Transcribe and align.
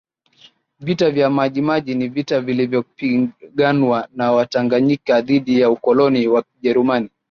Vita 0.79 1.11
vya 1.11 1.29
Maji 1.29 1.61
Maji 1.61 1.95
ni 1.95 2.07
vita 2.07 2.41
vilivyopiganwa 2.41 4.07
na 4.15 4.31
Watanganyika 4.31 5.21
dhidi 5.21 5.59
ya 5.61 5.69
ukoloni 5.71 6.27
wa 6.27 6.41
kijerumani 6.43 7.09